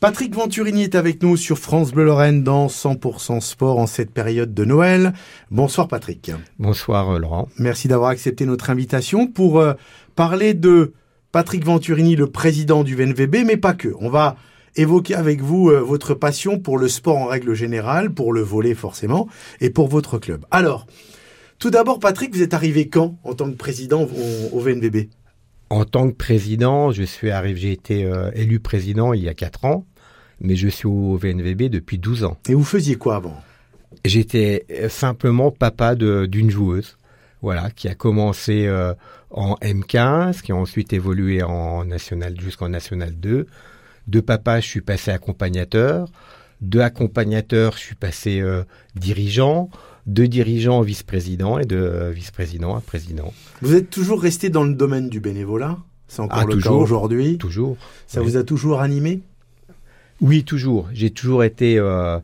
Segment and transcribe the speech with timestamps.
[0.00, 4.54] Patrick Venturini est avec nous sur France Bleu Lorraine dans 100% sport en cette période
[4.54, 5.12] de Noël.
[5.50, 6.32] Bonsoir Patrick.
[6.58, 7.50] Bonsoir euh, Laurent.
[7.58, 9.74] Merci d'avoir accepté notre invitation pour euh,
[10.16, 10.94] parler de
[11.32, 13.94] Patrick Venturini, le président du VNVB, mais pas que.
[14.00, 14.36] On va
[14.74, 18.74] évoquer avec vous euh, votre passion pour le sport en règle générale, pour le volet
[18.74, 19.28] forcément,
[19.60, 20.46] et pour votre club.
[20.50, 20.86] Alors,
[21.58, 25.10] tout d'abord Patrick, vous êtes arrivé quand en tant que président au, au VNVB
[25.68, 29.66] En tant que président, je suis arrivé, j'ai été élu président il y a quatre
[29.66, 29.84] ans
[30.40, 32.36] mais je suis au VNVB depuis 12 ans.
[32.48, 33.40] Et vous faisiez quoi avant?
[34.04, 36.96] J'étais simplement papa d'une joueuse,
[37.42, 38.94] voilà, qui a commencé euh,
[39.30, 43.46] en M15, qui a ensuite évolué en national jusqu'en national 2.
[44.06, 46.08] De papa, je suis passé accompagnateur.
[46.60, 49.70] De accompagnateur, je suis passé euh, dirigeant.
[50.06, 53.32] De dirigeant, vice-président et de euh, vice-président à président.
[53.60, 55.78] Vous êtes toujours resté dans le domaine du bénévolat?
[56.08, 57.38] C'est encore ah, le toujours, cas aujourd'hui?
[57.38, 57.76] Toujours.
[58.06, 59.20] Ça vous a toujours animé?
[60.20, 60.88] Oui, toujours.
[60.92, 62.18] J'ai toujours été euh,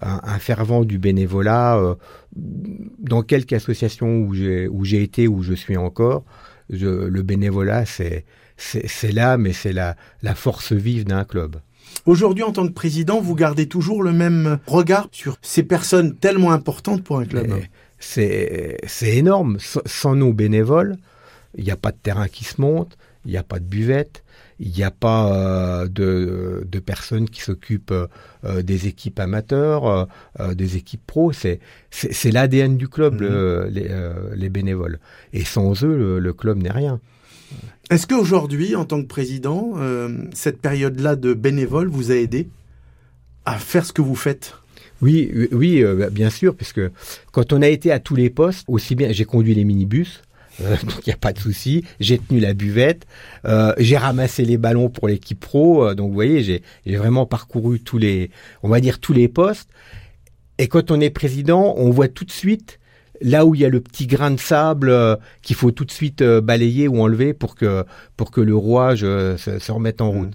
[0.00, 1.78] un, fervent du bénévolat.
[1.78, 1.94] Euh,
[2.34, 6.24] dans quelque association où j'ai où j'ai été, où je suis encore,
[6.68, 8.24] le bénévolat, c'est
[8.56, 11.56] c'est là, mais c'est la, la force vive d'un club.
[12.04, 16.52] Aujourd'hui, en tant que président, vous gardez toujours le même regard sur ces personnes tellement
[16.52, 17.52] importantes pour un club.
[17.98, 19.58] C'est énorme.
[19.86, 20.96] Sans nos bénévoles,
[21.56, 24.24] il n'y a pas de terrain qui se monte, il n'y a pas de buvette,
[24.58, 30.08] il n'y a pas euh, de, de, personnes qui s'occupent euh, des équipes amateurs,
[30.40, 31.32] euh, des équipes pro.
[31.32, 33.68] C'est c'est l'ADN du club, mhm.
[33.70, 33.90] les,
[34.34, 34.98] les, bénévoles.
[35.32, 37.00] Et sans eux, le, club n'est rien.
[37.90, 39.74] Est-ce qu'aujourd'hui, en tant que président,
[40.34, 42.48] cette période-là de bénévoles vous a aidé
[43.46, 44.54] à faire ce que vous faites?
[45.00, 46.82] Oui, oui, bien sûr, puisque
[47.32, 50.22] quand on a été à tous les postes, aussi bien j'ai conduit les minibus,
[50.62, 51.84] euh, donc il n'y a pas de souci.
[52.00, 53.06] J'ai tenu la buvette,
[53.44, 55.86] euh, j'ai ramassé les ballons pour l'équipe pro.
[55.86, 58.30] Euh, donc vous voyez, j'ai vraiment parcouru tous les,
[58.62, 59.68] on va dire tous les postes.
[60.58, 62.78] Et quand on est président, on voit tout de suite
[63.22, 64.94] là où il y a le petit grain de sable
[65.40, 67.84] qu'il faut tout de suite balayer ou enlever pour que
[68.16, 70.34] pour que le rouage se, remette en route.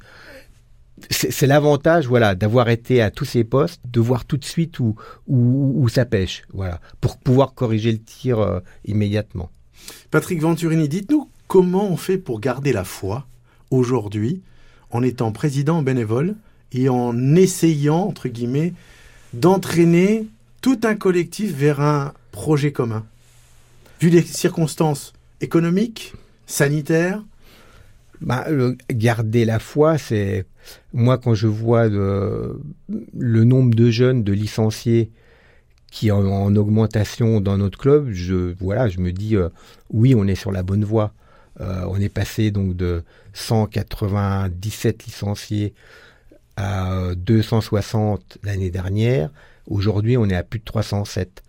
[1.10, 4.96] C'est l'avantage, voilà, d'avoir été à tous ces postes, de voir tout de suite où,
[5.26, 9.50] où, où ça pêche, voilà, pour pouvoir corriger le tir immédiatement.
[10.10, 13.28] Patrick Venturini, dites-nous comment on fait pour garder la foi
[13.70, 14.42] aujourd'hui
[14.90, 16.36] en étant président bénévole
[16.74, 18.74] et en essayant, entre guillemets,
[19.34, 20.28] d'entraîner
[20.62, 23.06] tout un collectif vers un projet commun.
[24.00, 26.14] Vu les circonstances économiques,
[26.46, 27.24] sanitaires,
[28.20, 28.46] bah,
[28.92, 30.46] garder la foi, c'est
[30.94, 35.10] moi quand je vois le nombre de jeunes, de licenciés
[35.92, 39.50] qui est en, augmentation dans notre club, je, voilà, je me dis, euh,
[39.92, 41.14] oui, on est sur la bonne voie.
[41.60, 43.04] Euh, on est passé donc de
[43.34, 45.74] 197 licenciés
[46.56, 49.30] à 260 l'année dernière.
[49.68, 51.44] Aujourd'hui, on est à plus de 307.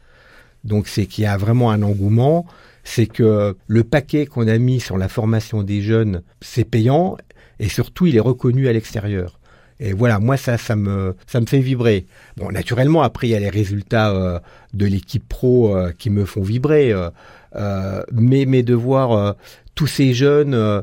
[0.65, 2.45] Donc c'est qu'il y a vraiment un engouement.
[2.83, 7.17] C'est que le paquet qu'on a mis sur la formation des jeunes, c'est payant
[7.61, 9.39] et surtout il est reconnu à l'extérieur.
[9.85, 12.07] Et voilà, moi ça, ça me, ça me fait vibrer.
[12.37, 14.39] Bon, naturellement, après il y a les résultats euh,
[14.75, 19.35] de l'équipe pro euh, qui me font vibrer, euh, mais, mais de voir
[19.75, 20.83] tous ces jeunes,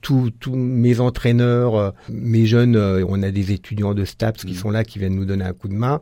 [0.00, 4.56] tous, tous mes entraîneurs, mes jeunes, on a des étudiants de STAPS qui mmh.
[4.56, 6.00] sont là, qui viennent nous donner un coup de main.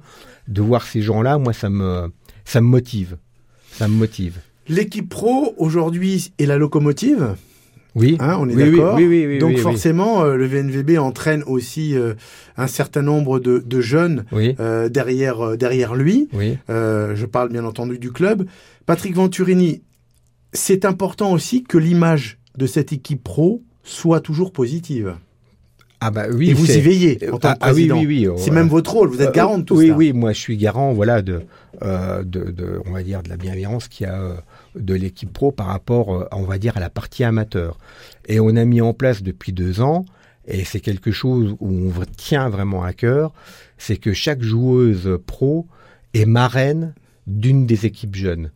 [0.48, 2.10] De voir ces gens-là, moi ça me,
[2.46, 3.19] ça me motive,
[3.70, 4.38] ça me motive.
[4.66, 7.36] L'équipe pro aujourd'hui est la locomotive?
[7.98, 8.94] Oui, hein, on est d'accord.
[8.97, 12.14] Oui, Donc forcément, euh, le VNVB entraîne aussi euh,
[12.56, 16.28] un certain nombre de, de jeunes euh, derrière derrière lui.
[16.69, 18.47] je parle bien entendu du club.
[18.87, 19.82] Patrick Venturini,
[20.53, 25.14] c'est important aussi que l'image de cette équipe pro soit toujours positive.
[26.00, 27.98] Ah bah oui, et vous y veillez en tant que ah, président.
[27.98, 29.09] oui, oui, oui, c'est même votre rôle.
[29.09, 29.94] Vous êtes garant de tout oui, ça.
[29.94, 31.42] Oui, oui, moi je suis garant, voilà, de,
[31.82, 34.37] de, de, on va dire, de la bienveillance qu'il y a
[34.76, 37.78] de l'équipe pro par rapport, euh, on va dire, à la partie amateur.
[38.26, 40.04] Et on a mis en place depuis deux ans,
[40.47, 43.32] et c'est quelque chose où on tient vraiment à cœur,
[43.76, 45.67] c'est que chaque joueuse pro
[46.14, 46.94] est marraine
[47.26, 48.50] d'une des équipes jeunes.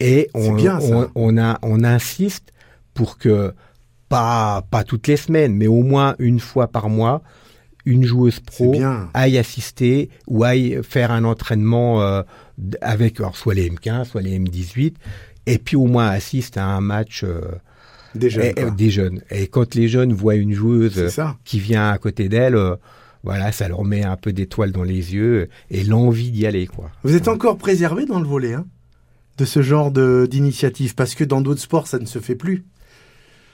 [0.00, 0.56] Et on,
[1.14, 2.52] on, a, on insiste
[2.94, 3.52] pour que,
[4.10, 7.22] pas, pas toutes les semaines, mais au moins une fois par mois,
[7.86, 8.74] une joueuse pro
[9.14, 12.22] aille assister ou aille faire un entraînement euh,
[12.82, 14.94] avec soit les M15, soit les M18,
[15.46, 17.40] et puis au moins assiste à un match euh,
[18.14, 19.22] des, jeunes, et, des jeunes.
[19.30, 22.74] Et quand les jeunes voient une joueuse qui vient à côté d'elle, euh,
[23.22, 26.66] voilà, ça leur met un peu d'étoiles dans les yeux et l'envie d'y aller.
[26.66, 26.90] quoi.
[27.04, 28.66] Vous êtes encore préservé dans le volet hein,
[29.38, 30.96] de ce genre d'initiative?
[30.96, 32.64] Parce que dans d'autres sports, ça ne se fait plus.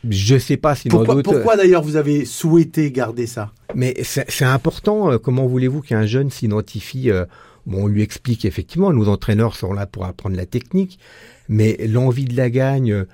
[0.09, 1.23] Je sais pas si pourquoi.
[1.23, 3.53] Pourquoi d'ailleurs vous avez souhaité garder ça?
[3.75, 5.13] Mais c'est important.
[5.13, 7.25] Euh, comment voulez-vous qu'un jeune s'identifie euh,
[7.67, 11.01] Bon, on lui explique effectivement, nos entraîneurs sont là pour apprendre la technique,
[11.49, 13.05] mais l'envie de la gagne, euh,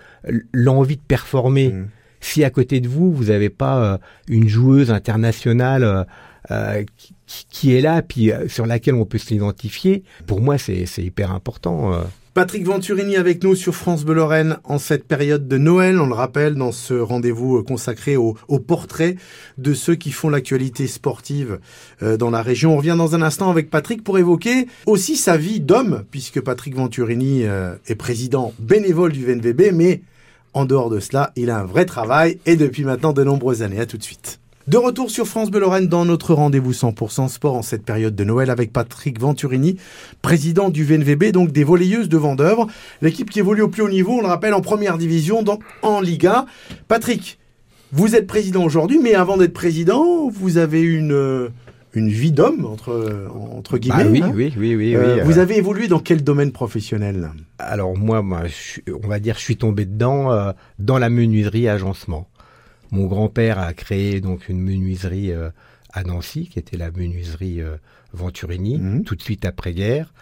[0.52, 1.69] l'envie de performer.
[1.70, 1.88] Mmh.
[2.20, 3.99] Si à côté de vous, vous n'avez pas
[4.29, 6.06] une joueuse internationale
[6.96, 7.14] qui,
[7.50, 12.05] qui, est là, puis sur laquelle on peut s'identifier, pour moi, c'est hyper important.
[12.34, 16.00] Patrick Venturini avec nous sur France Bleu Lorraine en cette période de Noël.
[16.00, 18.34] On le rappelle dans ce rendez-vous euh, consacré au,
[18.67, 19.17] portrait
[19.58, 21.58] de ceux qui font l'actualité sportive
[22.02, 22.73] euh, dans la région.
[22.73, 26.75] On revient dans un instant avec Patrick pour évoquer aussi sa vie d'homme, puisque Patrick
[26.75, 30.00] Venturini euh, est président bénévole du VNVB, mais
[30.55, 33.81] en dehors de cela, il a un vrai travail et depuis maintenant de nombreuses années.
[33.81, 34.42] À tout de suite.
[34.72, 38.24] De retour sur France Bleu Lorraine dans notre rendez-vous 100% sport en cette période de
[38.24, 39.76] Noël avec Patrick Venturini,
[40.22, 42.69] président du VNVB, donc des volleyeuses de Vendœuvre.
[43.02, 46.00] L'équipe qui évolue au plus haut niveau, on le rappelle, en première division, donc en
[46.00, 46.46] Liga.
[46.88, 47.38] Patrick,
[47.92, 51.50] vous êtes président aujourd'hui, mais avant d'être président, vous avez une,
[51.92, 54.08] une vie d'homme, entre, entre bah guillemets.
[54.10, 57.30] oui, hein oui, oui, oui, euh, Vous avez évolué dans quel domaine professionnel?
[57.58, 58.44] Alors moi, moi
[59.04, 62.26] on va dire, je suis tombé dedans euh, dans la menuiserie agencement.
[62.93, 65.49] Mon grand-père a créé donc une menuiserie euh,
[65.94, 67.77] à Nancy, qui était la menuiserie euh,
[68.12, 69.05] Venturini, mhm.
[69.05, 70.12] tout de suite après-guerre.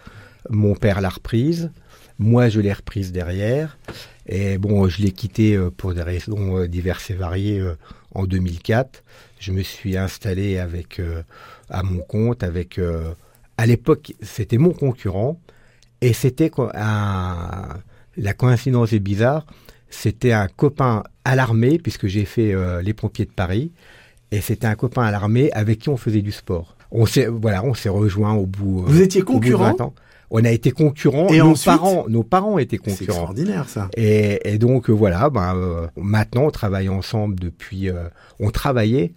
[0.49, 1.69] Mon père l'a reprise.
[2.17, 3.77] Moi, je l'ai reprise derrière.
[4.25, 7.61] Et bon, je l'ai quitté euh, pour des raisons diverses et variées
[8.15, 9.03] en 2004.
[9.39, 11.01] Je me suis installé avec
[11.69, 12.79] à mon compte avec
[13.57, 15.39] à l'époque, c'était mon concurrent
[15.99, 16.51] et c'était
[18.17, 19.45] la coïncidence est bizarre.
[19.91, 23.71] C'était un copain à l'armée, puisque j'ai fait euh, les pompiers de Paris,
[24.31, 26.75] et c'était un copain à l'armée avec qui on faisait du sport.
[26.91, 28.79] On s'est voilà, on s'est rejoint au bout.
[28.79, 29.93] Euh, Vous étiez concurrents
[30.33, 31.27] on a été concurrents.
[31.27, 32.95] Et nos parents, nos parents étaient concurrents.
[32.97, 33.89] C'est extraordinaire ça.
[33.97, 37.89] Et, donc euh, voilà, ben, maintenant on travaille ensemble depuis.
[38.39, 39.11] on travaillait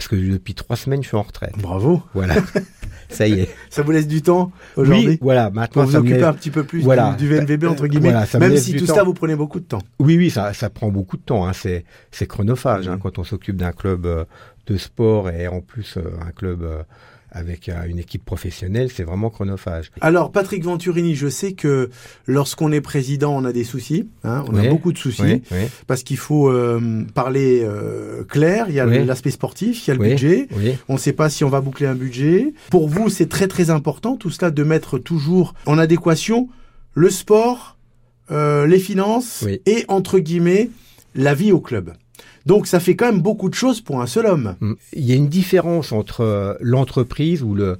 [0.00, 1.52] parce que depuis trois semaines je suis en retraite.
[1.58, 2.02] Bravo.
[2.14, 2.36] Voilà.
[3.10, 3.50] ça y est.
[3.68, 5.50] Ça vous laisse du temps aujourd'hui Oui, voilà.
[5.50, 6.84] Maintenant, pour vous occuper un petit peu plus
[7.18, 8.14] du, VNVB entre guillemets.
[8.38, 9.82] même si tout ça vous prenez beaucoup de temps.
[9.98, 11.46] Oui, oui, ça, ça prend beaucoup de temps.
[11.46, 11.52] Hein.
[11.52, 14.24] C'est, c'est chronophage hein, quand on s'occupe d'un club euh,
[14.68, 16.82] de sport et en plus euh, un club euh,
[17.32, 19.90] avec euh, une équipe professionnelle, c'est vraiment chronophage.
[20.00, 21.90] Alors, Patrick Venturini, je sais que
[22.26, 24.08] lorsqu'on est président, on a des soucis.
[24.24, 25.42] Hein, on a beaucoup de soucis
[25.86, 28.66] parce qu'il faut euh, parler euh, clair.
[28.68, 30.48] Il y a l'aspect sportif, il y a le budget.
[30.88, 32.52] On ne sait pas si on va boucler un budget.
[32.70, 36.48] Pour vous, c'est très très important tout cela de mettre toujours en adéquation
[36.94, 37.76] le sport,
[38.30, 40.70] les finances et entre guillemets
[41.14, 41.92] la vie au club.
[42.46, 44.56] Donc ça fait quand même beaucoup de choses pour un seul homme.
[44.60, 44.72] Mm.
[44.94, 47.78] Il y a une différence entre euh, l'entreprise ou le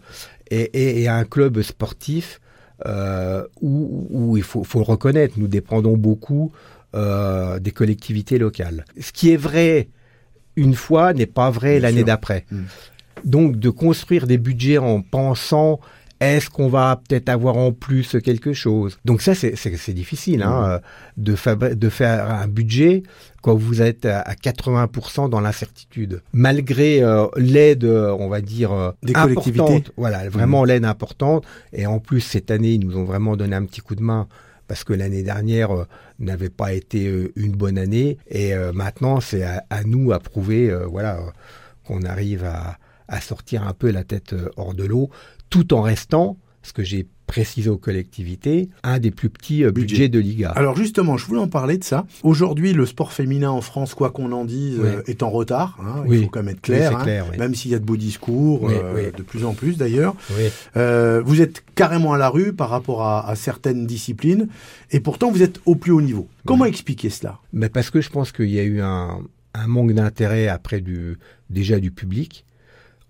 [0.50, 2.40] et, un club sportif
[2.84, 6.50] euh, où, il faut, le reconnaître, nous dépendons beaucoup
[6.96, 8.84] euh, des collectivités locales.
[8.98, 9.88] Ce qui est vrai
[10.56, 12.46] une fois n'est pas vrai l'année d'après.
[12.50, 12.62] Mm.
[13.24, 15.78] Donc de construire des budgets en pensant
[16.20, 18.98] est-ce qu'on va peut-être avoir en plus quelque chose?
[19.06, 20.80] Donc ça, c'est difficile hein,
[21.16, 21.22] mmh.
[21.22, 23.02] de, de faire un budget
[23.40, 26.22] quand vous êtes à 80% dans l'incertitude.
[26.34, 29.84] Malgré euh, l'aide, on va dire, euh, des collectivités.
[29.96, 30.66] Voilà, vraiment mmh.
[30.66, 31.46] l'aide importante.
[31.72, 34.28] Et en plus, cette année, ils nous ont vraiment donné un petit coup de main
[34.68, 35.86] parce que l'année dernière euh,
[36.18, 38.18] n'avait pas été une bonne année.
[38.28, 41.18] Et maintenant, c'est à, nous à prouver voilà,
[41.84, 42.76] qu'on arrive à,
[43.10, 45.10] à sortir un peu la tête hors de l'eau
[45.50, 50.08] tout en restant, ce que j'ai précisé aux collectivités, un des plus petits euh, budgets
[50.08, 50.50] de Liga.
[50.50, 52.04] Alors justement, je voulais en parler de ça.
[52.24, 55.78] Aujourd'hui, le sport féminin en France, quoi qu'on en dise, euh, est en retard.
[55.80, 56.02] Hein.
[56.08, 57.38] il faut quand même être clair, hein.
[57.38, 60.16] même s'il y a de beaux discours, euh, de plus en plus d'ailleurs.
[60.74, 64.48] vous êtes carrément à la rue par rapport à, certaines disciplines,
[64.90, 66.26] et pourtant vous êtes au plus haut niveau.
[66.46, 67.38] Comment expliquer cela?
[67.52, 69.20] Mais Parce que je pense qu'il y a eu un,
[69.54, 71.16] un manque d'intérêt après du,
[71.48, 72.44] déjà du public.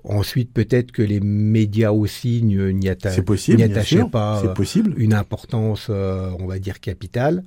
[0.04, 4.94] Ensuite, peut-être que les médias aussi n'y attachaient pas euh, possible.
[4.96, 7.44] une importance, euh, on va dire, capitale.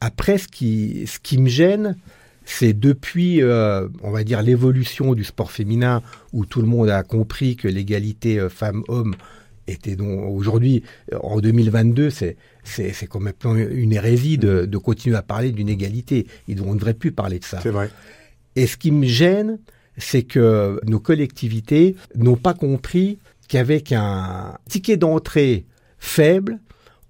[0.00, 1.96] Après, ce qui, ce qui me gêne,
[2.44, 7.02] c'est depuis, euh, on va dire, l'évolution du sport féminin, où tout le monde a
[7.02, 9.14] compris que l'égalité femmes-hommes
[9.66, 10.82] était donc aujourd'hui,
[11.22, 13.34] en 2022, c'est c'est quand même
[13.70, 16.26] une hérésie de, de continuer à parler d'une égalité.
[16.46, 17.60] Ils ne devrait plus parler de ça.
[17.62, 17.90] C'est vrai.
[18.56, 19.58] Et ce qui me gêne,
[20.00, 25.66] c'est que nos collectivités n'ont pas compris qu'avec un ticket d'entrée
[25.98, 26.58] faible,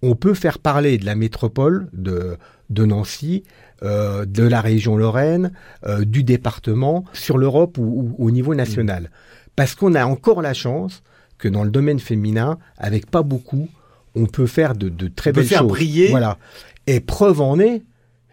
[0.03, 2.37] on peut faire parler de la métropole de,
[2.71, 3.45] Nancy,
[3.83, 5.53] euh, de la région Lorraine,
[5.87, 9.11] euh, du département, sur l'Europe ou, au niveau national.
[9.57, 11.03] Parce qu'on a encore la chance
[11.39, 13.69] que dans le domaine féminin, avec pas beaucoup,
[14.15, 15.69] on peut faire de, très belles choses.
[15.69, 16.09] briller.
[16.09, 16.39] Voilà.
[16.87, 17.83] Et preuve en est,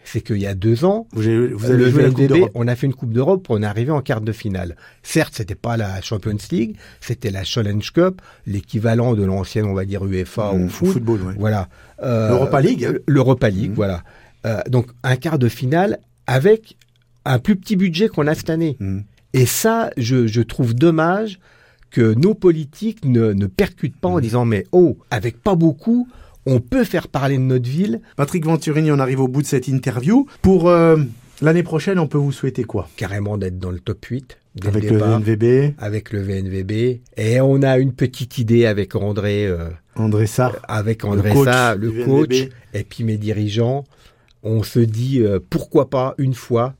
[0.10, 2.34] c'est qu'il y a deux ans, Vous avez, vous avez le joué la Coupe VNVB,
[2.34, 2.52] d'Europe.
[2.56, 4.76] on a fait une Coupe d'Europe, on est arrivé en quart de finale.
[5.04, 9.84] Certes, c'était pas la Champions League, c'était la Challenge Cup, l'équivalent de l'ancienne, on va
[9.86, 10.88] dire UEFA Mmh, au foot.
[10.94, 11.34] football, ouais.
[11.38, 11.68] Voilà.
[12.04, 12.94] Euh, L'Europa League, hein.
[13.08, 13.76] L'Europa League, Mhm.
[13.76, 14.04] voilà.
[14.46, 16.78] Euh, donc un quart de finale avec
[17.26, 18.78] un plus petit budget qu'on a cette année.
[18.80, 19.00] Mm.
[19.34, 21.40] Et ça, je, je trouve dommage
[21.92, 24.22] que nos politiques ne, ne percutent pas en Mhm.
[24.22, 26.08] disant mais oh, avec pas beaucoup,
[26.48, 28.02] on peut faire parler de notre ville.
[28.16, 30.26] Patrick Venturini, on arrive au bout de cette interview.
[30.42, 30.96] Pour euh,
[31.42, 32.88] l'année prochaine, on peut vous souhaiter quoi?
[32.96, 37.02] Carrément d'être dans le top 8 dès Avec le le départ, NVB, avec le VNVB.
[37.18, 40.56] Et on a une petite idée avec André, euh, André Sarr.
[40.68, 42.52] avec André du le coach, VNVB.
[42.74, 43.84] et puis mes dirigeants.
[44.44, 46.74] On se dit euh, pourquoi pas une fois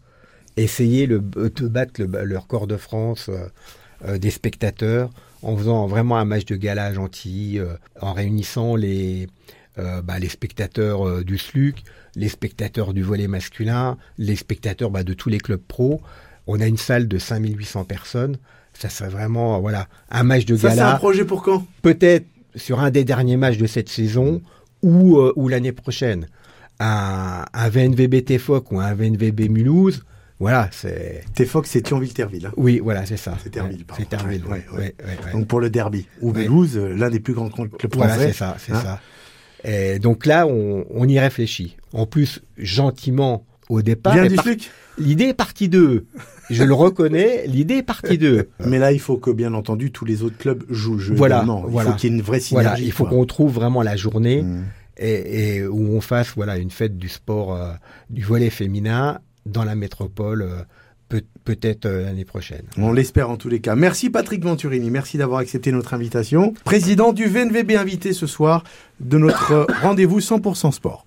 [0.56, 3.48] essayer le, de battre le, le record de France euh,
[4.06, 5.10] euh, des spectateurs
[5.42, 9.28] en faisant vraiment un match de gala gentil, euh, en réunissant les,
[9.78, 11.84] euh, bah, les spectateurs euh, du SLUC,
[12.16, 16.02] les spectateurs du volet masculin, les spectateurs bah, de tous les clubs pro.
[16.48, 18.38] On a une salle de 5800 personnes.
[18.74, 21.66] Ça serait vraiment voilà un match de Ça, c'est gala un projet pour quand?
[21.82, 22.26] Peut-être
[22.56, 24.42] sur un des derniers matchs de cette saison
[24.84, 26.28] ou, ou l'année prochaine.
[26.80, 30.04] Un, un VNVB TFOC ou un VNVB Mulhouse,
[30.40, 31.24] voilà, c'est...
[31.34, 32.46] TFOX, c'est Thionville-Terville.
[32.48, 32.52] hein.
[32.58, 33.38] Oui, voilà, c'est ça.
[33.44, 34.04] C'est Terville, pardon.
[34.04, 34.94] C'est Terville, Ouais.
[35.34, 36.08] Donc pour le derby.
[36.22, 36.32] Ou.
[36.34, 38.28] Mulhouse, euh, l'un des plus grands clubs Voilà, français.
[38.32, 38.82] c'est ça, c'est hein.
[38.82, 39.02] ça.
[39.64, 41.76] Et donc là, on, on y réfléchit.
[41.94, 44.46] En plus, gentiment, au départ, est du par-
[45.00, 46.06] l'idée est partie d'eux.
[46.52, 48.50] Je le reconnais, l'idée est partie d'eux.
[48.66, 51.16] Mais là, il faut que, bien entendu, tous les autres clubs jouent le jeu.
[51.16, 51.44] Voilà.
[51.46, 51.92] Il voilà.
[51.92, 52.68] faut qu'il y ait une vraie synergie.
[52.70, 54.64] Voilà, il faut qu'on trouve vraiment la journée Mm.
[55.00, 57.74] et, et où on fasse voilà une fête du sport euh,
[58.10, 60.62] du volet féminin dans la métropole euh,
[61.10, 62.64] peut- peut-être euh, l'année prochaine.
[62.78, 63.76] On l'espère en tous les cas.
[63.76, 66.54] Merci Patrick Venturini, merci d'avoir accepté notre invitation.
[66.66, 68.64] Président du VNVB invité ce soir
[69.00, 71.06] de notre rendez-vous 100% sport.